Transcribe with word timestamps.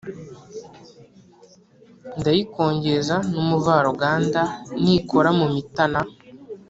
Ndayikongeza 2.19 3.15
n’umuvaruganda 3.33 4.41
nikora 4.83 5.29
mu 5.39 5.45
mitana 5.55 6.01